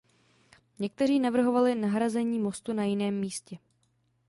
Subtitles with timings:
[0.79, 3.57] Někteří navrhovali nahrazení mostu na jiném místě.